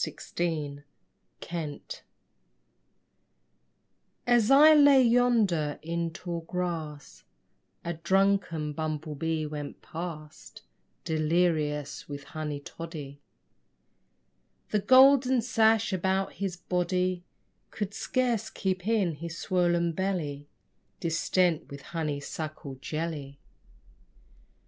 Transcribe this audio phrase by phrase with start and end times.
[0.35, 0.81] BUMBLE
[1.41, 2.01] BEE
[4.25, 7.23] As I lay yonder in tall grass
[7.85, 10.63] A drunken bumble bee went past
[11.03, 13.21] Delirious with honey toddy.
[14.71, 17.23] The golden sash about his body
[17.69, 20.47] Could scarce keep in his swollen belly
[20.99, 23.37] Distent with honey suckle jelly.